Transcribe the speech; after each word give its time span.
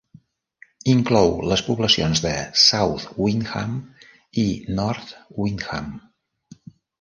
Inclou 0.93 1.33
les 1.51 1.61
poblacions 1.67 2.21
de 2.23 2.31
South 2.61 3.05
Windham 3.25 3.77
i 4.45 4.47
North 4.81 5.13
Windham. 5.43 5.93